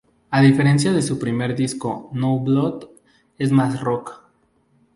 [0.31, 2.89] A diferencia de su primer disco "No Blood"
[3.37, 4.23] es más Rock.